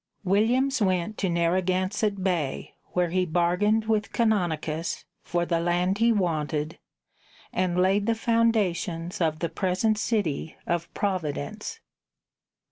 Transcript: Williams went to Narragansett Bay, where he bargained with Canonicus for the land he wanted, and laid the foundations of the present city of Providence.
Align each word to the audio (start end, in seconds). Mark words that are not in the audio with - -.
Williams 0.23 0.81
went 0.81 1.19
to 1.19 1.29
Narragansett 1.29 2.23
Bay, 2.23 2.73
where 2.93 3.09
he 3.11 3.23
bargained 3.23 3.85
with 3.85 4.11
Canonicus 4.11 5.05
for 5.21 5.45
the 5.45 5.59
land 5.59 5.99
he 5.99 6.11
wanted, 6.11 6.79
and 7.53 7.79
laid 7.79 8.07
the 8.07 8.15
foundations 8.15 9.21
of 9.21 9.37
the 9.37 9.47
present 9.49 9.99
city 9.99 10.55
of 10.65 10.91
Providence. 10.95 11.81